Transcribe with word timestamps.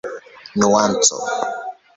nuanco 0.57 1.15